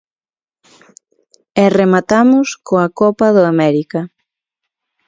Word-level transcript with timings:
E 1.63 1.65
rematamos 1.79 2.47
coa 2.67 2.87
Copa 2.99 3.27
do 3.35 3.43
América. 3.53 3.99